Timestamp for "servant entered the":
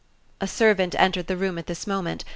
0.47-1.37